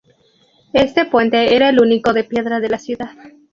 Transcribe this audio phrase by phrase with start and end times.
[0.73, 3.11] Este puente era el único de piedra de la ciudad.